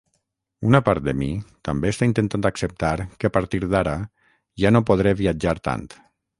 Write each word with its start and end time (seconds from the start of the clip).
Una 0.69 0.79
part 0.87 1.03
de 1.07 1.13
mi 1.19 1.27
també 1.69 1.91
està 1.95 2.07
intentant 2.09 2.49
acceptar 2.51 2.91
que, 3.03 3.31
a 3.31 3.33
partir 3.37 3.61
d'ara, 3.75 3.95
ja 4.65 4.75
no 4.77 4.85
podré 4.91 5.17
viatjar 5.25 5.59
tant. 5.71 5.89